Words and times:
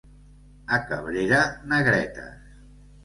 A 0.77 0.79
Cabrera, 0.87 1.41
negretes. 1.75 2.57